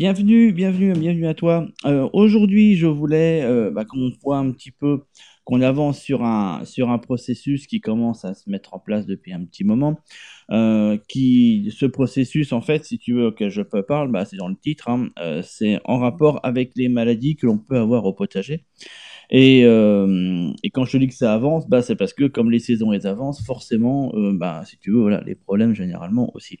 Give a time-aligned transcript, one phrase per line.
[0.00, 1.68] Bienvenue, bienvenue, bienvenue à toi.
[1.84, 5.02] Euh, Aujourd'hui, je voulais euh, bah, qu'on voit un petit peu,
[5.44, 9.34] qu'on avance sur un, sur un processus qui commence à se mettre en place depuis
[9.34, 10.00] un petit moment.
[10.52, 14.38] Euh, qui, ce processus, en fait, si tu veux que je peux parler, bah, c'est
[14.38, 18.06] dans le titre, hein, euh, c'est en rapport avec les maladies que l'on peut avoir
[18.06, 18.64] au potager.
[19.30, 22.50] Et, euh, et quand je te dis que ça avance, bah, c'est parce que comme
[22.50, 26.58] les saisons elles avancent, forcément, euh, bah, si tu veux, voilà, les problèmes généralement aussi.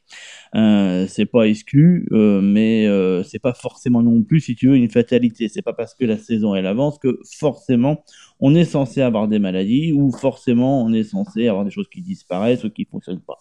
[0.54, 4.76] Euh, c'est pas exclu, euh, mais euh, c'est pas forcément non plus, si tu veux,
[4.76, 5.48] une fatalité.
[5.48, 8.04] C'est pas parce que la saison elle avance que forcément
[8.40, 12.02] on est censé avoir des maladies ou forcément on est censé avoir des choses qui
[12.02, 13.40] disparaissent ou qui fonctionnent pas.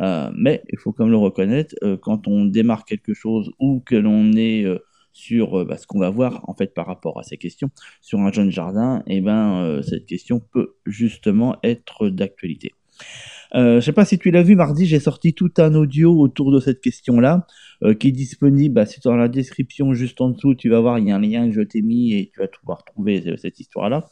[0.00, 3.96] Euh, mais il faut comme le reconnaître, euh, quand on démarre quelque chose ou que
[3.96, 4.78] l'on est euh,
[5.16, 7.70] sur euh, bah, ce qu'on va voir en fait par rapport à ces questions
[8.02, 12.72] sur un jeune jardin, et ben euh, cette question peut justement être d'actualité.
[13.54, 16.52] Euh, je sais pas si tu l'as vu mardi, j'ai sorti tout un audio autour
[16.52, 17.46] de cette question-là
[17.82, 18.74] euh, qui est disponible.
[18.74, 21.20] Bah, tu dans la description juste en dessous, tu vas voir, il y a un
[21.20, 24.04] lien que je t'ai mis et tu vas pouvoir trouver euh, cette histoire-là.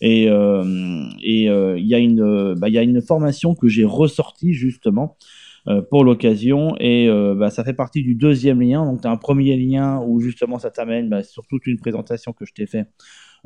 [0.00, 3.84] Et euh, euh, il y a une bah, il y a une formation que j'ai
[3.84, 5.16] ressortie justement
[5.90, 8.84] pour l'occasion et euh, bah, ça fait partie du deuxième lien.
[8.84, 12.44] Donc tu un premier lien où justement ça t'amène bah, sur toute une présentation que
[12.44, 12.84] je t'ai fait euh,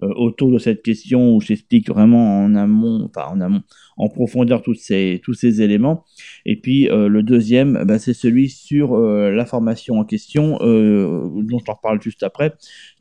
[0.02, 3.62] autour de cette question où j'explique vraiment en amont, enfin en amont,
[3.97, 6.05] en profondeur tous ces tous ces éléments.
[6.44, 11.28] Et puis euh, le deuxième, bah, c'est celui sur euh, la formation en question euh,
[11.42, 12.53] dont je te reparle juste après,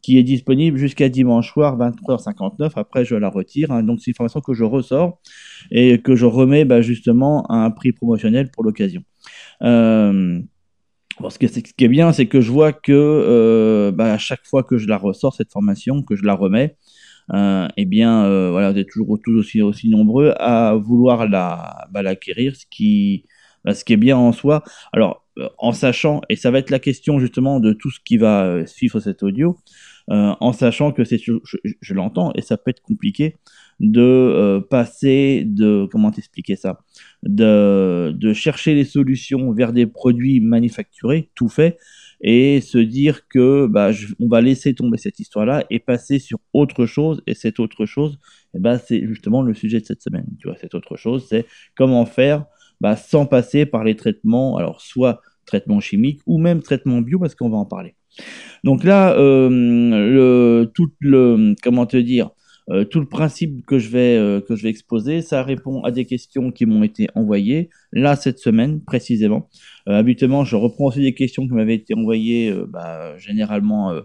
[0.02, 2.72] qui est disponible jusqu'à dimanche soir 23h59.
[2.76, 3.72] Après je la retire.
[3.72, 3.84] hein.
[3.84, 5.20] donc c'est une formation que je ressors
[5.72, 9.02] et que je remets bah, justement à un prix promotionnel pour l'occasion.
[9.64, 10.40] Euh,
[11.20, 14.46] Bon, ce, ce qui est bien, c'est que je vois que euh, bah, à chaque
[14.46, 16.76] fois que je la ressors, cette formation, que je la remets,
[17.34, 21.88] euh, eh bien, euh, voilà, vous êtes toujours tous aussi, aussi nombreux à vouloir la,
[21.92, 23.26] bah, l'acquérir, ce qui,
[23.64, 24.64] bah, ce qui est bien en soi.
[24.94, 28.18] Alors, euh, en sachant, et ça va être la question justement de tout ce qui
[28.18, 29.58] va euh, suivre cet audio,
[30.12, 31.34] euh, en sachant que c'est, je,
[31.82, 33.38] je, l'entends, et ça peut être compliqué
[33.80, 36.80] de euh, passer de, comment t'expliquer ça,
[37.24, 41.78] de, de chercher les solutions vers des produits manufacturés, tout fait,
[42.28, 46.88] et se dire que bah, on va laisser tomber cette histoire-là et passer sur autre
[46.88, 47.22] chose.
[47.28, 48.18] Et cette autre chose,
[48.56, 50.26] eh ben, c'est justement le sujet de cette semaine.
[50.40, 52.46] Tu vois, cette autre chose, c'est comment faire
[52.82, 57.36] bah, sans passer par les traitements, alors soit traitements chimiques ou même traitements bio, parce
[57.36, 57.94] qu'on va en parler.
[58.64, 62.32] Donc là, euh, le, tout le, comment te dire,
[62.72, 65.92] euh, tout le principe que je vais euh, que je vais exposer, ça répond à
[65.92, 69.50] des questions qui m'ont été envoyées là cette semaine précisément.
[69.88, 74.02] Euh, habituellement, je reprends aussi des questions qui m'avaient été envoyées euh, bah, généralement euh,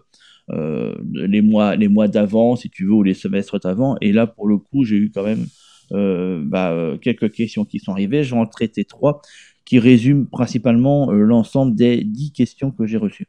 [0.51, 3.97] euh, les mois les mois d'avant, si tu veux, ou les semestres d'avant.
[4.03, 5.47] Et là, pour le coup, j'ai eu quand même
[5.93, 8.23] bah, quelques questions qui sont arrivées.
[8.23, 9.23] Je vais en traiter trois
[9.65, 13.27] qui résument principalement l'ensemble des dix questions que j'ai reçues.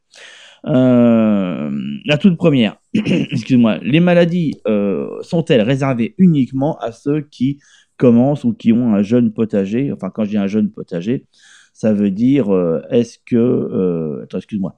[0.67, 1.71] Euh,
[2.05, 7.59] la toute première, excuse-moi, les maladies euh, sont-elles réservées uniquement à ceux qui
[7.97, 9.91] commencent ou qui ont un jeune potager?
[9.91, 11.25] Enfin, quand je dis un jeune potager,
[11.73, 14.77] ça veut dire euh, est-ce que attends, excuse-moi,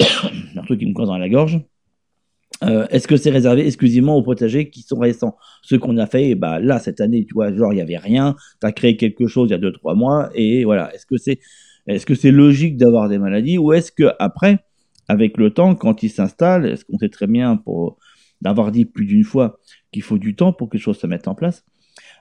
[0.56, 1.60] un truc qui me coince dans la gorge.
[2.90, 5.36] Est-ce que c'est réservé exclusivement aux potagers qui sont récents?
[5.62, 8.36] Ce qu'on a fait, bah là cette année, tu vois, genre il y avait rien,
[8.60, 10.94] tu as créé quelque chose il y a deux trois mois et voilà.
[10.94, 11.40] Est-ce que c'est
[11.88, 14.60] est-ce que c'est logique d'avoir des maladies ou est-ce que après
[15.08, 17.98] avec le temps, quand il s'installe, est-ce qu'on sait très bien pour
[18.42, 19.58] d'avoir dit plus d'une fois
[19.92, 21.64] qu'il faut du temps pour que les choses se mettent en place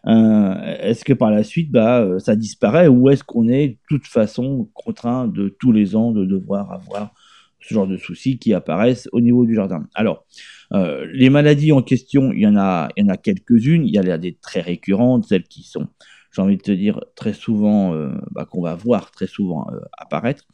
[0.07, 3.77] euh, Est-ce que par la suite, bah, euh, ça disparaît ou est-ce qu'on est de
[3.89, 7.13] toute façon contraint de tous les ans de devoir avoir
[7.59, 9.87] ce genre de soucis qui apparaissent au niveau du jardin?
[9.95, 10.25] Alors,
[10.73, 13.85] euh, les maladies en question, il y en a, il y en a quelques-unes.
[13.85, 15.87] Il y a des très récurrentes, celles qui sont,
[16.31, 17.95] j'ai envie de te dire, très souvent,
[18.31, 19.67] bah, qu'on va voir très souvent
[19.97, 20.45] apparaître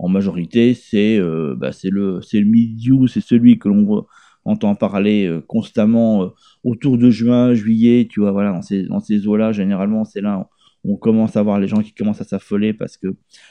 [0.00, 4.06] en majorité, c'est euh, bah, le, le mildiou, c'est celui que l'on
[4.46, 6.28] entend parler euh, constamment euh,
[6.64, 10.38] autour de juin, juillet, tu vois, voilà, dans ces, dans ces eaux-là, généralement, c'est là
[10.38, 10.46] on,
[10.84, 13.08] on commence à voir les gens qui commencent à s'affoler parce que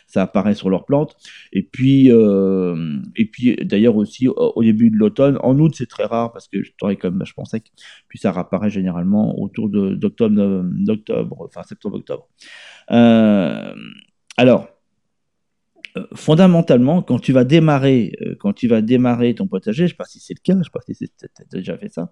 [0.08, 1.16] ça apparaît sur leurs plantes.
[1.54, 6.06] Et puis, euh, et puis d'ailleurs aussi au, début de l'automne, en août, c'est très
[6.06, 7.72] rare parce que temps est quand même vachement sec.
[8.08, 12.28] Puis ça réapparaît généralement autour d'octobre, d'octobre, enfin septembre-octobre.
[12.92, 13.76] Euh,
[14.38, 14.79] alors, euh,
[16.16, 20.06] fondamentalement, quand tu vas démarrer, euh, quand tu vas démarrer ton potager, je sais pas
[20.06, 22.12] si c'est le cas, je sais pas si tu as déjà fait ça,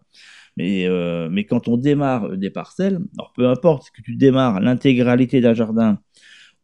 [0.57, 5.41] mais, euh, mais quand on démarre des parcelles, alors peu importe que tu démarres l'intégralité
[5.41, 5.99] d'un jardin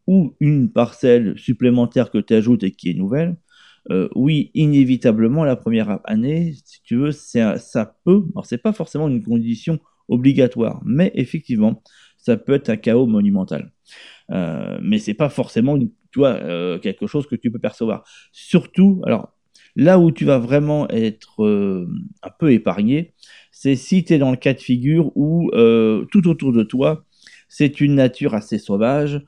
[0.06, 3.36] ou une parcelle supplémentaire que tu ajoutes et qui est nouvelle,
[3.90, 8.72] euh, oui, inévitablement, la première année, si tu veux, ça, ça peut, alors c'est pas
[8.72, 9.78] forcément une condition
[10.08, 11.82] obligatoire, mais effectivement,
[12.18, 13.72] ça peut être un chaos monumental.
[14.30, 18.04] Euh, mais c'est pas forcément, tu vois, euh, quelque chose que tu peux percevoir.
[18.32, 19.34] Surtout, alors,
[19.76, 21.88] Là où tu vas vraiment être euh,
[22.22, 23.12] un peu épargné,
[23.50, 27.04] c'est si tu es dans le cas de figure où euh, tout autour de toi,
[27.48, 29.22] c'est une nature assez sauvage,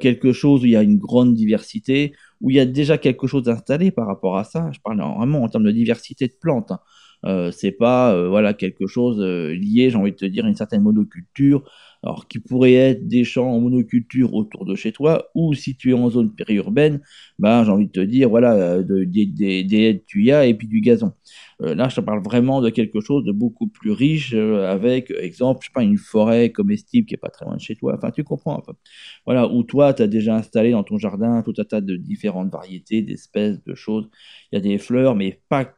[0.00, 2.12] quelque chose où il y a une grande diversité,
[2.42, 4.70] où il y a déjà quelque chose installé par rapport à ça.
[4.72, 6.72] Je parle vraiment en termes de diversité de plantes.
[7.22, 7.50] Hein.
[7.52, 11.64] C'est pas voilà quelque chose lié, j'ai envie de te dire, à une certaine monoculture,
[12.02, 15.90] alors qui pourrait être des champs en monoculture autour de chez toi, ou si tu
[15.90, 17.00] es en zone périurbaine,
[17.38, 20.80] bah j'ai envie de te dire voilà de, des, des, des de et puis du
[20.80, 21.12] gazon.
[21.60, 25.68] là, je te parle vraiment de quelque chose de beaucoup plus riche, avec exemple, je
[25.68, 27.94] sais pas, une forêt comestible qui est pas très loin de chez toi.
[27.96, 28.72] Enfin, tu comprends un peu.
[29.26, 32.50] Voilà, où toi, tu as déjà installé dans ton jardin tout un tas de différentes
[32.52, 34.08] variétés, d'espèces, de choses.
[34.52, 35.74] Il y a des fleurs, mais pas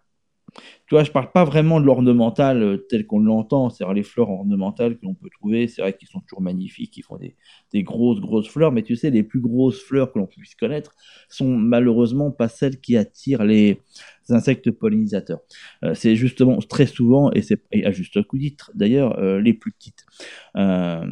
[0.86, 4.30] tu vois, je parle pas vraiment de l'ornemental euh, tel qu'on l'entend, c'est-à-dire les fleurs
[4.30, 7.36] ornementales que l'on peut trouver, c'est vrai qu'ils sont toujours magnifiques, ils font des,
[7.72, 10.94] des, grosses, grosses fleurs, mais tu sais, les plus grosses fleurs que l'on puisse connaître
[11.28, 13.80] sont malheureusement pas celles qui attirent les
[14.30, 15.40] insectes pollinisateurs.
[15.84, 20.04] Euh, c'est justement très souvent, et c'est à juste titre d'ailleurs, euh, les plus petites.
[20.56, 21.04] Euh,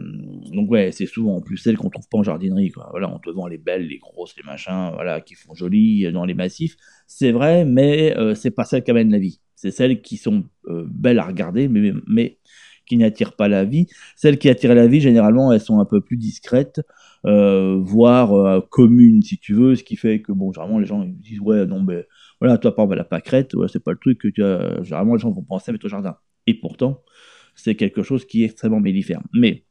[0.53, 2.89] donc ouais, c'est souvent en plus celles qu'on trouve pas en jardinerie, quoi.
[2.91, 6.25] Voilà, on te vend les belles, les grosses, les machins, voilà, qui font joli dans
[6.25, 6.77] les massifs.
[7.07, 9.41] C'est vrai, mais c'est pas celles qui amènent la vie.
[9.63, 12.41] C'est celles qui sont euh, belles à regarder, mais, mais
[12.85, 13.87] qui n'attirent pas la vie.
[14.17, 16.81] Celles qui attirent la vie, généralement, elles sont un peu plus discrètes,
[17.27, 21.05] euh, voire euh, communes, si tu veux, ce qui fait que, bon, généralement, les gens
[21.05, 22.09] ils disent, ouais, non, mais
[22.41, 24.83] voilà, toi, par exemple, la pâquerette, ouais, c'est pas le truc que tu as.
[24.83, 26.17] Généralement, les gens vont penser avec ton jardin.
[26.49, 27.01] Et pourtant,
[27.55, 29.21] c'est quelque chose qui est extrêmement mellifère.
[29.33, 29.63] Mais,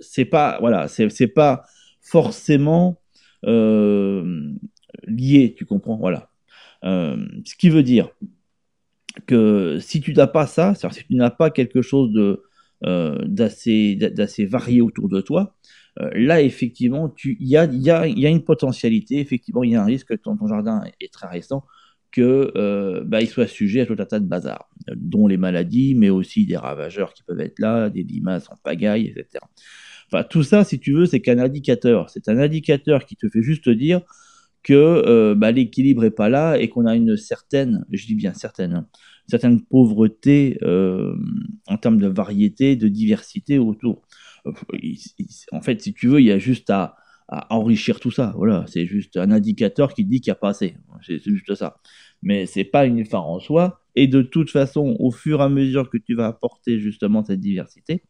[0.00, 1.66] c'est pas, voilà, c'est pas
[2.00, 3.02] forcément
[3.44, 6.31] lié, tu comprends, voilà.
[6.84, 8.10] Euh, ce qui veut dire
[9.26, 12.42] que si tu n'as pas ça, c'est-à-dire si tu n'as pas quelque chose de
[12.84, 15.56] euh, d'assez varié autour de toi,
[16.00, 20.14] euh, là effectivement, il y a, une potentialité, effectivement, il y a un risque que
[20.14, 21.64] ton, ton jardin est très récent,
[22.10, 26.10] que bah, il soit sujet à tout un tas de bazar, dont les maladies, mais
[26.10, 29.44] aussi des ravageurs qui peuvent être là, des limaces en pagaille, etc.
[30.12, 32.10] Enfin, tout ça, si tu veux, c'est qu'un indicateur.
[32.10, 34.02] C'est un indicateur qui te fait juste dire
[34.62, 38.34] que euh, bah, l'équilibre est pas là et qu'on a une certaine, je dis bien
[38.34, 38.86] certaine, hein,
[39.28, 41.14] certaine pauvreté euh,
[41.66, 44.02] en termes de variété, de diversité autour.
[44.46, 44.52] Euh,
[45.52, 46.96] en fait, si tu veux, il y a juste à,
[47.48, 48.34] enrichir tout ça.
[48.36, 50.76] Voilà, c'est juste un indicateur qui dit qu'il n'y a pas assez.
[51.00, 51.76] C'est juste ça.
[52.20, 53.80] Mais c'est pas une fin en soi.
[53.94, 57.40] Et de toute façon, au fur et à mesure que tu vas apporter justement cette
[57.40, 58.02] diversité,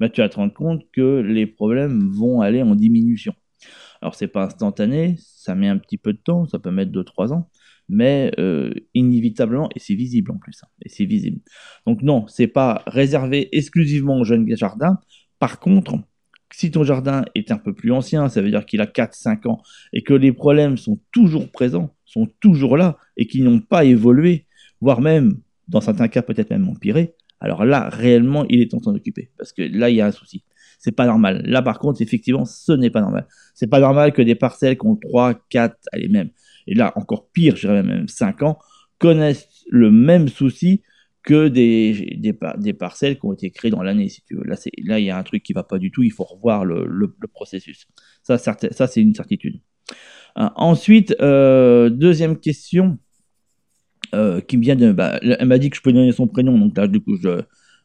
[0.00, 3.34] bah, tu vas te rendre compte que les problèmes vont aller en diminution.
[4.04, 7.32] Alors c'est pas instantané, ça met un petit peu de temps, ça peut mettre 2-3
[7.32, 7.48] ans,
[7.88, 11.40] mais euh, inévitablement, et c'est visible en plus, hein, et c'est visible.
[11.86, 15.00] Donc non, c'est pas réservé exclusivement aux jeunes jardins.
[15.38, 15.94] Par contre,
[16.52, 19.62] si ton jardin est un peu plus ancien, ça veut dire qu'il a 4-5 ans,
[19.94, 24.44] et que les problèmes sont toujours présents, sont toujours là, et qu'ils n'ont pas évolué,
[24.82, 28.92] voire même, dans certains cas peut-être même empiré, alors là, réellement, il est en train
[28.92, 29.30] d'occuper.
[29.36, 30.44] Parce que là, il y a un souci.
[30.78, 31.42] C'est pas normal.
[31.46, 33.26] Là, par contre, effectivement, ce n'est pas normal.
[33.54, 36.30] C'est pas normal que des parcelles qui ont 3, 4, allez, même,
[36.66, 38.58] et là, encore pire, je dirais même 5 ans,
[38.98, 40.82] connaissent le même souci
[41.22, 44.08] que des, des, parcelles qui ont été créées dans l'année.
[44.84, 47.14] Là, il y a un truc qui va pas du tout, il faut revoir le,
[47.32, 47.86] processus.
[48.22, 49.60] Ça, c'est une certitude.
[50.38, 52.98] Euh, ensuite, euh, deuxième question
[54.14, 54.92] euh, qui vient de...
[54.92, 57.40] Bah, elle m'a dit que je peux donner son prénom, donc là, du coup, je,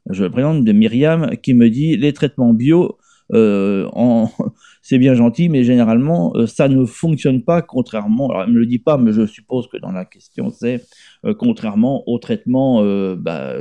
[0.10, 2.98] je le présente de Myriam qui me dit les traitements bio,
[3.34, 3.88] euh,
[4.82, 8.30] c'est bien gentil, mais généralement euh, ça ne fonctionne pas contrairement.
[8.30, 10.84] Alors elle me le dit pas, mais je suppose que dans la question c'est
[11.26, 12.82] euh, contrairement aux traitements,
[13.16, 13.54] bah,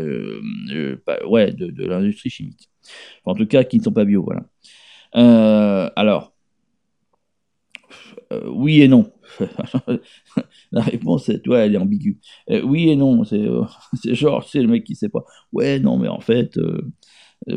[1.07, 1.19] bah,
[1.51, 2.71] de, l'industrie chimique.
[3.25, 5.93] en tout cas, qui ne sont pas bio, voilà.
[5.97, 6.33] alors,
[8.47, 9.11] oui et non.
[10.73, 12.19] La réponse, est, ouais, elle est ambiguë.
[12.51, 13.63] Euh, oui et non, c'est euh,
[14.15, 15.25] genre, c'est le mec qui sait pas.
[15.53, 16.81] Ouais, non, mais en fait, euh,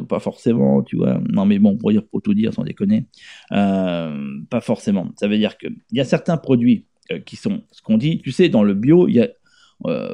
[0.08, 1.20] pas forcément, tu vois.
[1.30, 3.08] Non, mais bon, pour, pour tout dire, sans déconner,
[3.50, 5.10] pas forcément.
[5.20, 6.86] Ça veut dire qu'il y a certains produits
[7.26, 9.30] qui sont, ce qu'on dit, tu sais, dans le bio, il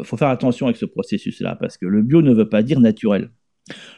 [0.04, 3.32] faut faire attention avec ce processus-là, parce que le bio ne veut pas dire naturel.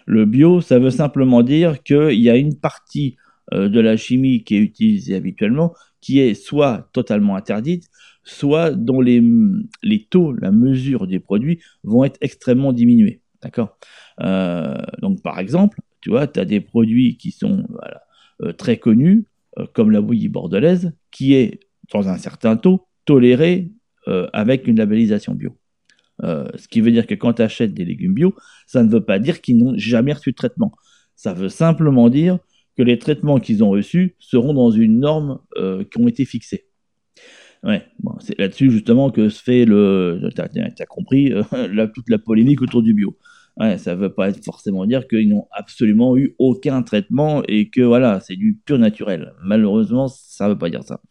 [0.05, 3.15] Le bio, ça veut simplement dire qu'il y a une partie
[3.51, 7.85] de la chimie qui est utilisée habituellement qui est soit totalement interdite,
[8.23, 9.23] soit dont les,
[9.83, 13.21] les taux, la mesure des produits vont être extrêmement diminués.
[13.41, 13.77] D'accord?
[14.21, 17.65] Euh, Donc, par exemple, tu vois, tu as des produits qui sont
[18.43, 19.25] euh, très connus,
[19.57, 21.59] euh, comme la bouillie bordelaise, qui est,
[21.91, 23.71] dans un certain taux, tolérée
[24.33, 25.55] avec une labellisation bio.
[26.23, 28.33] ce qui veut dire que quand tu achètes des légumes bio,
[28.65, 30.71] ça ne veut pas dire qu'ils n'ont jamais reçu de traitement.
[31.15, 32.39] Ça veut simplement dire
[32.79, 36.69] que les traitements qu'ils ont reçus seront dans une norme qui ont été fixées.
[37.61, 37.83] Ouais,
[38.21, 40.29] c'est là-dessus justement que se fait le.
[40.33, 41.33] T'as as compris
[41.73, 43.17] la, toute la polémique autour du bio.
[43.57, 48.21] Ouais, ça veut pas forcément dire qu'ils n'ont absolument eu aucun traitement et que voilà,
[48.21, 49.33] c'est du pur naturel.
[49.43, 51.01] Malheureusement, ça veut pas dire ça.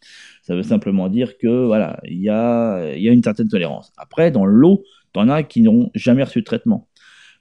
[0.41, 3.93] Ça veut simplement dire que voilà, il y a, y a une certaine tolérance.
[3.97, 4.83] Après, dans l'eau,
[5.13, 6.88] t'en as qui n'ont jamais reçu de traitement.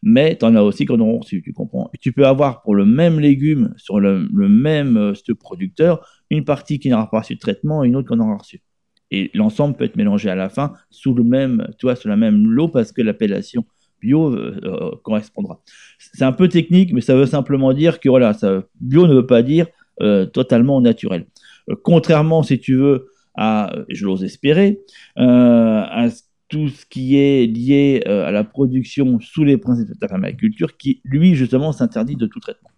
[0.02, 1.90] Mais t'en as aussi qui en reçu, tu comprends.
[1.94, 6.78] Et tu peux avoir pour le même légume, sur le, même euh, producteur, une partie
[6.78, 8.62] qui n'aura pas reçu de traitement et une autre qui en aura reçu.
[9.10, 12.46] Et l'ensemble peut être mélangé à la fin sous le même, tu sous la même
[12.46, 13.64] lot parce que l'appellation
[14.00, 15.60] bio euh, euh, correspondra.
[15.98, 18.36] C'est un peu technique, mais ça veut simplement dire que voilà,
[18.80, 19.66] bio ne veut pas dire
[20.32, 21.26] totalement naturel.
[21.82, 24.78] contrairement, si tu veux, à, je l'ose espérer,
[25.16, 26.06] à
[26.48, 31.00] tout ce qui est lié à la production sous les principes de la permaculture, qui
[31.04, 32.70] lui justement s'interdit de tout traitement.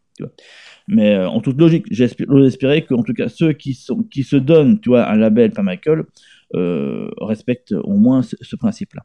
[0.88, 4.80] Mais en toute logique, j'ose espérer qu'en tout cas ceux qui, sont, qui se donnent
[4.80, 6.06] tu vois, un label permacole
[6.52, 9.02] respectent au moins ce principe-là.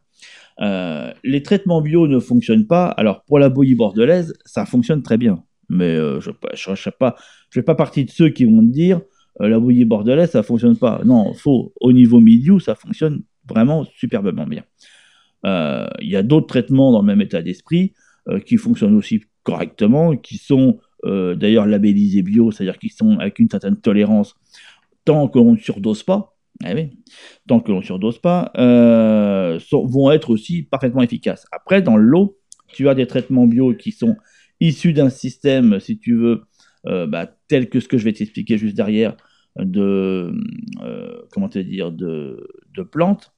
[0.62, 2.88] Euh, les traitements bio ne fonctionnent pas.
[2.88, 5.44] Alors pour la bouillie bordelaise, ça fonctionne très bien.
[5.70, 7.16] Mais euh, je ne pas,
[7.50, 9.02] je fais pas partie de ceux qui vont dire
[9.42, 11.02] euh, la bouillie bordelaise, ça fonctionne pas.
[11.06, 14.64] Non, faut au niveau milieu, ça fonctionne vraiment superbement bien.
[15.44, 17.94] Il y a d'autres traitements dans le même état d'esprit
[18.48, 23.80] qui fonctionnent aussi correctement, qui sont d'ailleurs labellisés bio, c'est-à-dire qui sont avec une certaine
[23.80, 24.36] tolérance
[25.06, 26.36] tant qu'on ne surdose pas.
[26.66, 26.90] Eh
[27.48, 31.46] tant que l'on ne surdose pas, euh, vont être aussi parfaitement efficaces.
[31.52, 32.38] Après, dans l'eau,
[32.70, 34.16] tu as des traitements bio qui sont
[34.62, 36.44] issus d'un système, si tu veux,
[36.88, 39.18] euh, bah, tel que ce que je vais t'expliquer juste derrière,
[39.58, 40.34] de
[40.82, 43.34] euh, comment te dire de, de plantes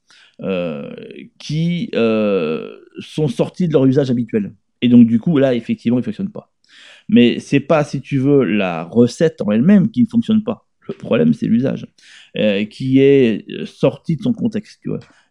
[1.38, 4.54] qui sont sorties de leur usage habituel.
[4.82, 6.52] Et donc du coup là effectivement ils ne fonctionnent pas.
[7.08, 10.68] Mais c'est pas si tu veux la recette en elle-même qui ne fonctionne pas.
[10.88, 11.86] Le problème, c'est l'usage,
[12.38, 14.80] euh, qui est sorti de son contexte.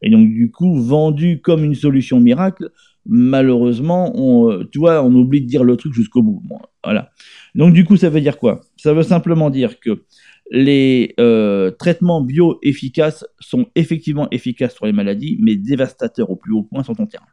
[0.04, 2.70] Et donc, du coup, vendu comme une solution miracle,
[3.08, 6.44] malheureusement, on, euh, tu vois, on oublie de dire le truc jusqu'au bout.
[6.84, 7.10] voilà.
[7.56, 8.62] Donc, du coup, ça veut dire quoi?
[8.78, 10.04] Ça veut simplement dire que
[10.52, 16.54] les euh, traitements bio efficaces sont effectivement efficaces sur les maladies, mais dévastateurs au plus
[16.54, 17.26] haut point sur ton terrain.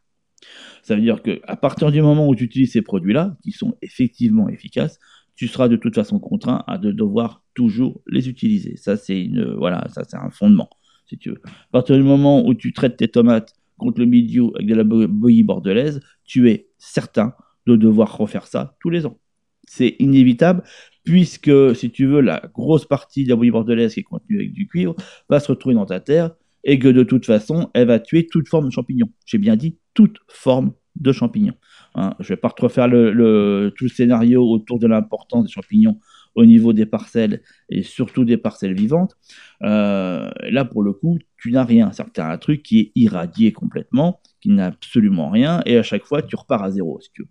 [0.83, 4.49] Ça veut dire qu'à partir du moment où tu utilises ces produits-là, qui sont effectivement
[4.49, 4.99] efficaces,
[5.37, 8.77] tu seras de toute façon contraint à de devoir toujours les utiliser.
[8.77, 10.69] Ça, c'est voilà, un fondement,
[11.07, 11.41] si tu veux.
[11.45, 14.85] À partir du moment où tu traites tes tomates contre le milieu avec de la
[14.85, 17.35] bouillie bordelaise, tu es certain
[17.67, 19.19] de devoir refaire ça tous les ans.
[19.67, 20.63] C'est inévitable,
[21.05, 24.53] puisque, si tu veux, la grosse partie de la bouillie bordelaise qui est contenue avec
[24.53, 24.95] du cuivre
[25.29, 26.31] va se retrouver dans ta terre
[26.65, 29.09] et que de toute façon, elle va tuer toute forme de champignon.
[29.27, 31.57] J'ai bien dit toute forme de champignons.
[31.95, 32.15] Hein.
[32.21, 35.99] Je ne vais pas refaire le, tout le scénario autour de l'importance des champignons
[36.35, 39.17] au niveau des parcelles et surtout des parcelles vivantes.
[39.63, 41.91] Euh, là, pour le coup, tu n'as rien.
[41.93, 46.23] C'est un truc qui est irradié complètement, qui n'a absolument rien, et à chaque fois,
[46.23, 47.29] tu repars à zéro, si tu veux.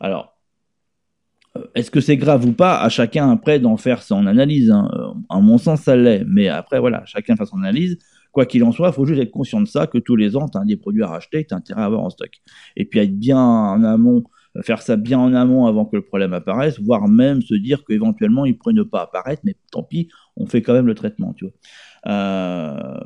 [0.00, 0.31] Alors,
[1.74, 2.80] est-ce que c'est grave ou pas?
[2.80, 4.70] À chacun après d'en faire son analyse.
[4.70, 4.88] Hein.
[4.94, 6.24] Euh, à mon sens, ça l'est.
[6.26, 7.98] Mais après, voilà, chacun fait son analyse.
[8.32, 10.48] Quoi qu'il en soit, il faut juste être conscient de ça, que tous les ans,
[10.48, 12.30] tu as des produits à racheter, tu as intérêt à avoir en stock.
[12.76, 14.24] Et puis être bien en amont,
[14.62, 18.46] faire ça bien en amont avant que le problème apparaisse, voire même se dire qu'éventuellement,
[18.46, 21.44] il pourrait ne pas apparaître, mais tant pis, on fait quand même le traitement, tu
[21.44, 21.54] vois.
[22.08, 23.00] Euh,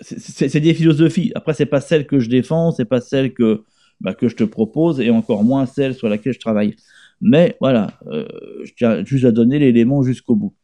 [0.00, 1.32] c'est des philosophies.
[1.34, 3.64] Après, c'est pas celle que je défends, c'est pas celle que,
[4.00, 6.76] bah, que je te propose, et encore moins celle sur laquelle je travaille.
[7.20, 8.26] Mais voilà, euh,
[8.64, 10.54] je tiens juste à donner l'élément jusqu'au bout.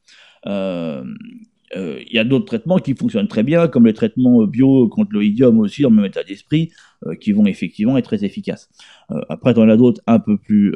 [0.46, 1.02] Euh,
[1.76, 5.12] euh, il y a d'autres traitements qui fonctionnent très bien, comme les traitements bio contre
[5.12, 6.70] l'oïdium aussi, dans le même état d'esprit,
[7.06, 8.68] euh, qui vont effectivement être très efficaces.
[9.10, 10.74] Euh, après, on a d'autres un peu plus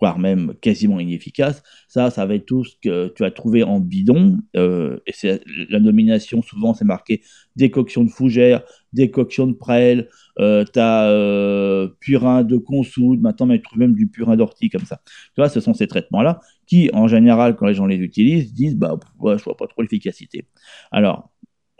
[0.00, 1.62] voire même quasiment inefficace.
[1.88, 4.38] Ça, ça va être tout ce que tu as trouvé en bidon.
[4.56, 7.22] Euh, et c'est la nomination, souvent, c'est marqué
[7.56, 8.62] décoction de fougère,
[8.92, 14.06] décoction de prêle, euh, tu as euh, purin de consoude, maintenant, tu trouves même du
[14.08, 15.00] purin d'ortie comme ça.
[15.06, 18.76] Tu vois, ce sont ces traitements-là qui, en général, quand les gens les utilisent, disent,
[18.76, 20.46] bah, ouais, je vois pas trop l'efficacité.
[20.92, 21.30] Alors,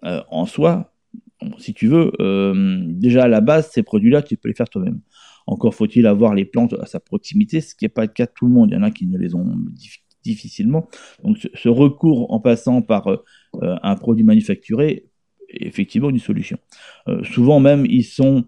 [0.04, 0.92] euh, en soi,
[1.58, 2.10] si tu veux,
[2.88, 5.00] déjà à la base, ces produits-là, tu peux les faire toi-même.
[5.49, 8.33] Encore faut-il avoir les plantes à sa proximité, ce qui n'est pas le cas de
[8.35, 8.69] tout le monde.
[8.71, 9.57] Il y en a qui ne les ont
[10.23, 10.88] difficilement.
[11.25, 13.19] Donc ce, recours en passant par euh,
[13.55, 15.11] un produit manufacturé
[15.49, 16.59] est effectivement une solution.
[17.09, 18.45] Euh, souvent même, ils sont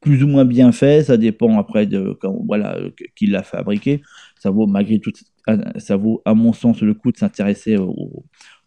[0.00, 2.78] plus ou moins bien faits, ça dépend après de quand, voilà,
[3.16, 4.02] qui l'a fabriqué.
[4.38, 5.12] Ça vaut malgré tout,
[5.76, 8.03] ça vaut à mon sens le coup de s'intéresser au,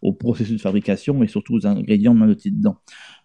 [0.02, 2.76] au processus de fabrication et surtout aux ingrédients notés dedans.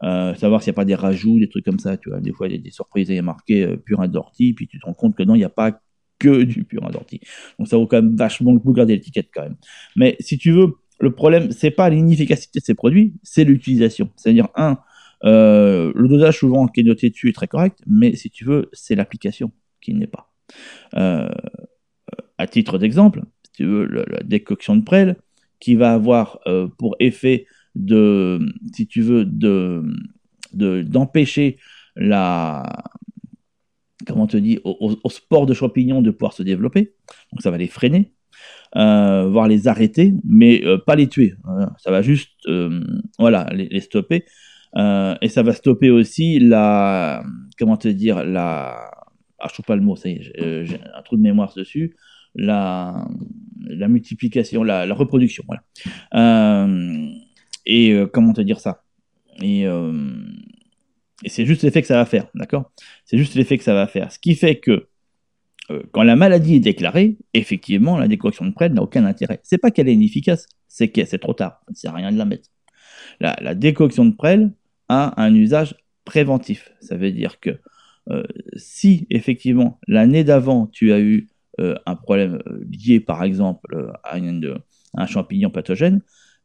[0.03, 1.97] Euh, savoir s'il n'y a pas des rajouts, des trucs comme ça.
[1.97, 4.09] Tu vois, des fois, il y a des surprises, il y a marqué euh, purin
[4.09, 5.79] puis tu te rends compte que non, il n'y a pas
[6.19, 7.21] que du purin d'ortie.
[7.59, 9.57] Donc ça vaut quand même vachement le coup de garder l'étiquette quand même.
[9.95, 14.09] Mais si tu veux, le problème, c'est pas l'inefficacité de ces produits, c'est l'utilisation.
[14.15, 14.77] C'est-à-dire, un,
[15.25, 18.69] euh, le dosage souvent qui est noté dessus est très correct, mais si tu veux,
[18.73, 19.51] c'est l'application
[19.81, 20.31] qui n'est pas.
[20.95, 21.29] Euh,
[22.37, 25.17] à titre d'exemple, si tu veux, la décoction de prêle,
[25.63, 29.83] qui va avoir euh, pour effet de, si tu veux, de
[30.51, 31.57] d'empêcher
[31.95, 32.83] la
[34.05, 36.93] comment te dis au, sport de champignons de pouvoir se développer.
[37.31, 38.11] Donc ça va les freiner
[38.75, 41.33] euh, voire les arrêter mais pas les tuer.
[41.77, 42.37] Ça va juste
[43.17, 44.25] voilà les, stopper.
[44.77, 47.23] Et ça va stopper aussi la
[47.57, 48.91] comment te dire la
[49.43, 51.53] ah, je trouve pas le mot, ça y est, euh, j'ai un trou de mémoire
[51.53, 51.95] dessus,
[52.35, 53.07] la,
[53.61, 55.63] la multiplication, la, reproduction, voilà.
[56.15, 57.07] Euh,
[57.65, 58.83] et euh, comment te dire ça?
[59.41, 62.71] Et, et c'est juste l'effet que ça va faire, d'accord?
[63.05, 64.11] C'est juste l'effet que ça va faire.
[64.11, 64.87] Ce qui fait que
[65.91, 69.39] quand la maladie est déclarée, effectivement, la décoction de prêle n'a aucun intérêt.
[69.43, 71.61] C'est pas qu'elle est inefficace, c'est que c'est trop tard.
[71.69, 72.49] Ça sert à rien de la mettre.
[73.19, 74.51] La, décoction de prêle
[74.89, 75.75] a un usage
[76.05, 76.71] préventif.
[76.81, 77.59] Ça veut dire que
[78.09, 78.23] euh,
[78.57, 84.17] si effectivement l'année d'avant tu as eu euh, un problème euh, lié par exemple à,
[84.95, 86.01] un champignon pathogène,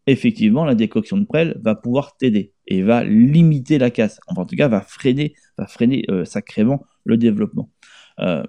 [0.06, 4.20] effectivement la décoction de prêle va pouvoir t'aider et va limiter la casse.
[4.26, 7.70] en tout cas, va freiner, va freiner sacrément le développement.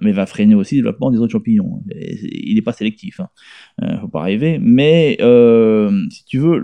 [0.01, 1.83] mais va freiner aussi le développement des autres champignons.
[1.89, 3.99] il n'est pas sélectif, hein.
[4.01, 4.57] faut pas rêver.
[4.61, 5.17] Mais
[6.11, 6.61] si tu veux,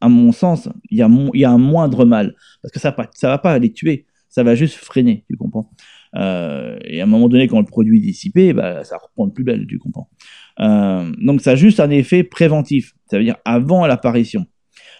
[0.00, 3.28] à mon sens, il y, a y a un moindre mal parce que ça ne
[3.28, 5.70] va pas les tuer, ça va juste freiner, tu comprends.
[6.16, 9.32] Euh, et à un moment donné, quand le produit est dissipé, bah, ça reprend de
[9.32, 10.08] plus belle, tu comprends.
[10.60, 14.46] Euh, donc ça a juste un effet préventif, ça veut dire avant l'apparition.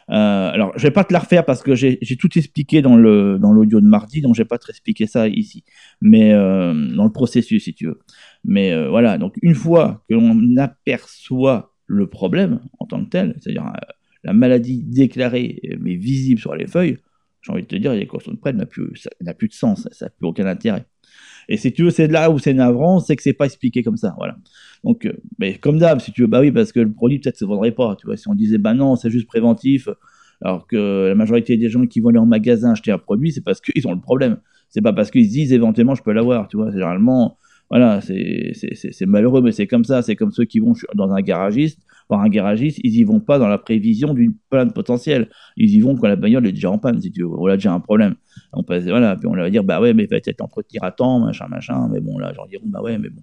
[0.09, 3.39] Euh, alors, je vais pas te la refaire parce que j'ai tout expliqué dans le
[3.41, 5.65] dans l'audio de mardi, donc je vais pas te expliquer ça ici,
[6.01, 7.99] mais dans le processus si tu veux.
[8.45, 13.73] Mais voilà, donc une fois que l'on aperçoit le problème en tant que tel, c'est-à-dire
[14.23, 16.99] la maladie déclarée mais visible sur les feuilles,
[17.47, 20.07] j'ai envie de te dire, l'équation de prêle n'a plus, n'a plus de sens, ça
[20.07, 20.85] n'a plus aucun intérêt.
[21.49, 23.97] Et si tu veux, c'est là où c'est navrant, c'est que c'est pas expliqué comme
[23.97, 24.37] ça, voilà.
[24.85, 27.37] Donc, euh, mais comme d'hab, si tu veux, bah oui, parce que le produit peut-être
[27.37, 28.17] se vendrait pas, tu vois.
[28.17, 29.89] Si on disait, bah non, c'est juste préventif,
[30.43, 33.45] alors que la majorité des gens qui vont aller en magasin acheter un produit, c'est
[33.45, 34.39] parce qu'ils ont le problème.
[34.69, 36.71] C'est pas parce qu'ils se disent éventuellement je peux l'avoir, tu vois.
[36.71, 37.39] Généralement,
[37.71, 40.03] voilà, c'est malheureux, mais c'est comme ça.
[40.03, 43.39] C'est comme ceux qui vont dans un garagiste par un garagiste, ils y vont pas
[43.39, 45.29] dans la prévision d'une panne potentielle.
[45.57, 47.29] Ils y vont quand la bagnole est déjà en panne, si tu veux.
[47.29, 48.15] On a déjà un problème.
[48.53, 51.47] On passe, voilà, puis on va dire, bah ouais, mais peut-être entretenir à temps, machin,
[51.49, 51.89] machin.
[51.93, 53.23] Mais bon, là, j'en diront, bah ouais, mais bon.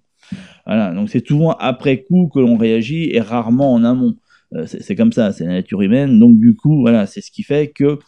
[0.65, 0.93] Voilà.
[0.93, 4.15] Donc c'est souvent après coup que l'on réagit et rarement en amont.
[4.56, 6.19] Euh, c'est comme ça, c'est la nature humaine.
[6.19, 8.00] Donc du coup, voilà, c'est ce qui fait que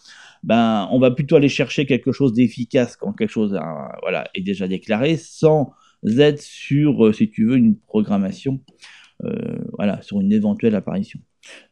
[0.44, 3.60] ben, on va plutôt aller chercher quelque chose d'efficace quand quelque chose
[4.04, 5.74] voilà, est déjà déclaré, sans
[6.20, 9.05] être sur, euh, si tu veux, une programmation euh,
[9.78, 11.20] voilà, sur une éventuelle apparition.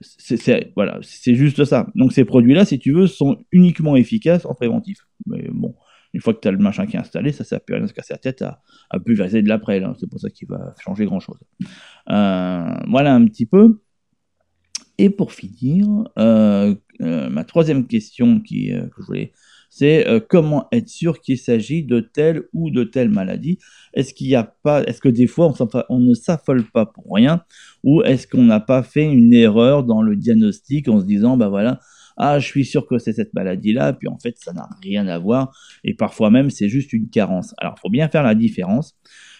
[0.02, 1.88] C'est juste ça.
[1.96, 5.00] Donc ces produits-là, si tu veux, sont uniquement efficaces en préventif.
[5.26, 5.76] Mais bon,
[6.14, 7.78] une fois que tu as le machin qui est installé, ça ne sert plus à
[7.80, 9.82] rien se casser la tête à, à pulvériser de l'après.
[10.00, 11.40] C'est pour ça qu'il va changer grand-chose.
[12.10, 13.82] Euh, voilà un petit peu.
[15.00, 15.88] Et pour finir,
[16.20, 19.34] euh, ma troisième question qui, que je voulais
[19.76, 23.58] c'est euh, comment être sûr qu'il s'agit de telle ou de telle maladie?
[23.96, 25.52] Est-ce qu'il n'y a pas, est-ce que des fois
[25.90, 27.44] on, ne s'affole pas pour rien,
[27.84, 31.50] ou est-ce qu'on n'a pas fait une erreur dans le diagnostic en se disant, bah
[31.50, 31.80] voilà,
[32.18, 35.18] ah, je suis sûr que c'est cette maladie-là, puis en fait, ça n'a rien à
[35.18, 37.56] voir, et parfois même, c'est juste une carence.
[37.58, 38.96] Alors, il faut bien faire la différence,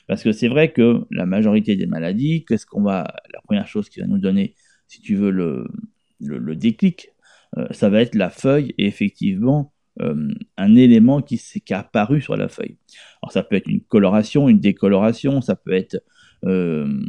[0.08, 3.88] parce que c'est vrai que la majorité des maladies, qu'est-ce qu'on va, la première chose
[3.88, 4.56] qui va nous donner,
[4.88, 7.10] si tu veux, le, déclic,
[7.58, 12.20] euh, ça va être la feuille, et effectivement, euh, un élément qui, qui, a apparu
[12.20, 12.78] sur la feuille.
[13.22, 16.04] Alors ça peut être une coloration, une décoloration, ça peut être
[16.46, 17.00] euh,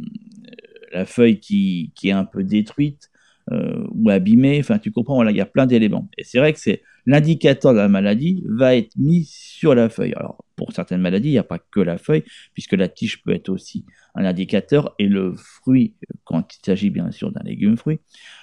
[0.93, 3.09] la feuille qui, qui, est un peu détruite
[3.51, 6.09] euh, ou abîmée, enfin tu comprends, voilà, il y a plein d'éléments.
[6.19, 10.13] Et c'est vrai que c'est l'indicateur de la maladie va être mis sur la feuille.
[10.13, 13.33] Alors pour certaines maladies, il n'y a pas que la feuille, puisque la tige peut
[13.33, 17.99] être aussi un indicateur, et le fruit, quand il s'agit bien sûr d'un légume fruit,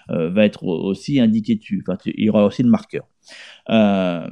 [0.09, 1.83] va être aussi indiqué dessus.
[1.87, 3.07] Enfin, il y aura aussi le marqueur.
[3.71, 4.27] Euh,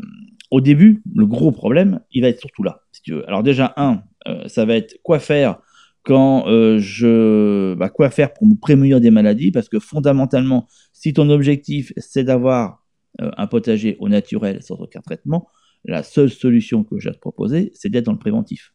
[0.51, 2.83] au début, le gros problème, il va être surtout là.
[3.27, 5.59] Alors déjà, un, euh, ça va être quoi faire
[6.03, 7.75] quand euh, je...
[7.75, 12.25] Bah, quoi faire pour me prémunir des maladies, parce que fondamentalement, si ton objectif, c'est
[12.25, 12.85] d'avoir
[13.19, 15.49] un potager au naturel sans aucun traitement,
[15.85, 18.73] la seule solution que j'ai à te proposer, c'est d'être dans le préventif.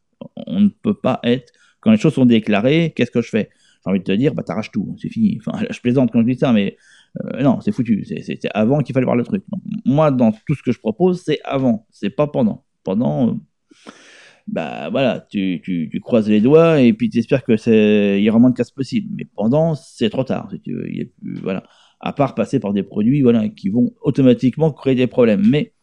[0.48, 1.52] On ne peut pas être...
[1.80, 3.50] Quand les choses sont déclarées, qu'est-ce que je fais?
[3.86, 5.40] J'ai envie de te dire, bah t'arraches tout, c'est fini.
[5.40, 6.78] Enfin, je plaisante quand je dis ça, mais
[7.24, 8.04] euh, non, c'est foutu.
[8.06, 9.44] C'était avant qu'il fallait voir le truc.
[9.86, 12.66] moi, dans tout ce que je propose, c'est avant, c'est pas pendant.
[12.84, 13.34] Pendant, euh,
[14.48, 18.40] bah voilà, tu, croises les doigts et puis tu espères que c'est il y aura
[18.40, 19.10] moins de casse possible.
[19.18, 20.50] Mais pendant, c'est trop tard.
[20.52, 20.88] Si tu veux,
[21.42, 21.64] voilà.
[22.00, 25.44] à part passer par des produits voilà, qui vont automatiquement créer des problèmes.
[25.48, 25.74] Mais,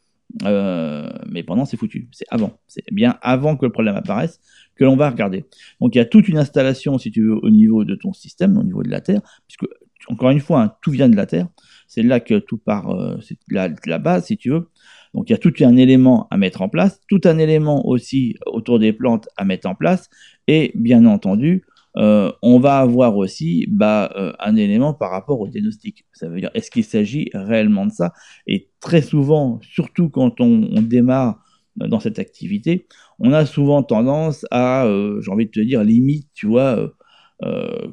[0.45, 2.09] euh, mais pendant, c'est foutu.
[2.13, 2.53] C'est avant.
[2.69, 4.41] C'est bien avant que le problème apparaisse
[4.77, 5.45] que l'on va regarder.
[5.81, 8.57] Donc il y a toute une installation, si tu veux, au niveau de ton système,
[8.57, 9.67] au niveau de la Terre, puisque,
[10.09, 11.49] encore une fois, hein, tout vient de la Terre.
[11.87, 14.69] C'est là que tout part, euh, c'est la, la, base, si tu veux.
[15.15, 18.37] Donc il y a tout un élément à mettre en place, tout un élément aussi
[18.47, 20.09] autour des plantes à mettre en place,
[20.49, 21.65] et bien entendu,
[21.99, 26.07] euh, on va avoir aussi bah, euh, un élément par rapport au diagnostic.
[26.13, 28.13] Ça veut dire, est-ce qu'il s'agit réellement de ça?
[28.47, 31.43] Et très souvent, surtout quand on, démarre
[31.77, 32.87] dans cette activité,
[33.19, 36.93] on a souvent tendance à, euh, j'ai envie de te dire, limite, tu vois,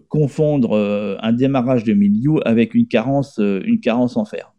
[0.07, 4.53] confondre un démarrage de milieu avec une carence, une carence en fer.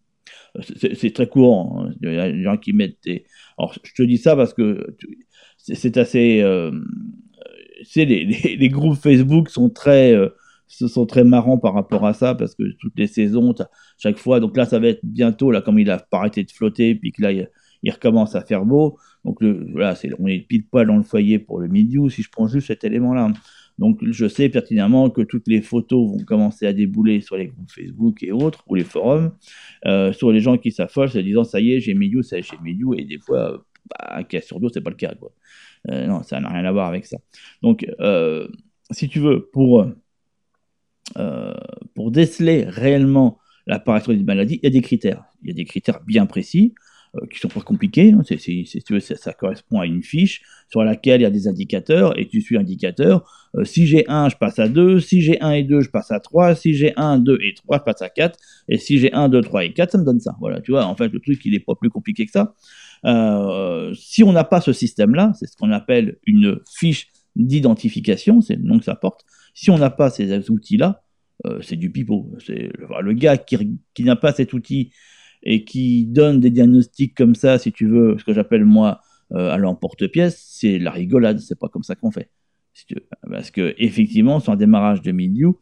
[0.65, 1.85] C'est très courant.
[1.85, 1.95] Hein.
[2.03, 3.25] Il y a des gens qui mettent des...
[3.57, 4.97] Alors, je te dis ça parce que
[5.59, 6.43] c'est assez
[7.85, 10.29] sais, les, les, groupes Facebook sont très, euh,
[10.69, 13.55] sont très marrants par rapport à ça parce que toutes les saisons,
[13.99, 16.51] chaque fois, donc là, ça va être bientôt, là, comme il a pas arrêté de
[16.51, 17.49] flotter, puis que là, il,
[17.91, 18.99] recommence à faire beau.
[19.25, 22.23] Donc le, voilà, c'est, on est pile poil dans le foyer pour le milieu, si
[22.23, 23.33] je prends juste cet élément-là.
[23.81, 27.71] Donc je sais pertinemment que toutes les photos vont commencer à débouler sur les groupes
[27.71, 29.33] Facebook et autres, ou les forums,
[29.87, 32.41] euh, sur les gens qui s'affolent, se disant ça y est, j'ai milieu, ça y
[32.41, 35.15] est, j'ai milieu, et des fois, bah, cas sur deux, c'est pas le cas.
[35.91, 37.17] Euh, non, ça n'a rien à voir avec ça.
[37.63, 38.47] Donc, euh,
[38.91, 39.87] si tu veux, pour
[42.11, 45.25] déceler réellement l'apparition d'une maladie, il y a des critères.
[45.43, 46.75] Il y a des critères bien précis
[47.31, 48.13] qui sont pas compliqués.
[48.13, 48.23] Hein.
[48.25, 52.19] si tu veux, ça, correspond à une fiche sur laquelle il y a des indicateurs
[52.19, 53.51] et tu suis l'indicateur.
[53.65, 55.01] si j'ai 1, je passe à 2.
[55.01, 56.55] Si j'ai 1 et 2, je passe à 3.
[56.55, 58.39] Si j'ai 1, 2 et 3, je passe à 4.
[58.69, 60.37] Et si j'ai 1, 2, 3 et 4, ça me donne ça.
[60.41, 62.55] Voilà, tu vois, en fait, le truc, il n'est pas plus compliqué que ça.
[63.07, 68.57] Euh, si on n'a pas ce système-là, c'est ce qu'on appelle une fiche d'identification, c'est
[68.57, 69.25] le nom que ça porte.
[69.55, 71.03] Si on n'a pas ces outils-là,
[71.47, 72.33] euh, c'est du pipeau.
[72.45, 72.71] C'est
[73.01, 73.57] le, gars qui,
[74.01, 74.93] n'a pas cet outil
[75.43, 79.01] et qui donne des diagnostics comme ça, si tu veux, ce que j'appelle moi
[79.33, 81.39] euh, à l'emporte-pièce, c'est la rigolade.
[81.39, 82.31] C'est pas comme ça qu'on fait.
[83.29, 85.53] Parce que effectivement, sur un démarrage de milieu,